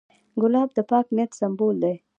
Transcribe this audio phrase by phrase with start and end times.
[0.41, 1.95] ګلاب د پاک نیت سمبول دی.